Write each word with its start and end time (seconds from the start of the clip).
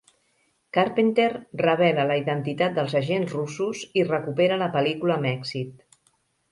Carpenter 0.77 1.27
rebel·la 1.63 2.05
la 2.13 2.17
identitat 2.23 2.75
dels 2.81 2.97
agents 3.03 3.37
russos 3.39 3.85
i 4.03 4.09
recupera 4.11 4.61
la 4.65 4.75
pel·lícula 4.79 5.21
amb 5.21 5.35
èxit. 5.37 5.91